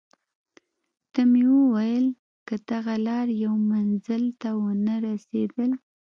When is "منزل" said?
3.71-4.23